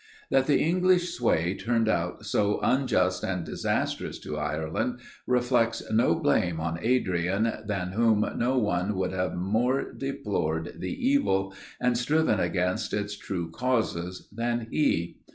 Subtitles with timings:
[0.31, 6.59] That the English sway turned out so unjust and disastrous to Ireland, reflects no blame
[6.59, 12.93] on Adrian, than whom no one would have more deplored the evil, and striven against
[12.95, 15.19] its true causes, than he.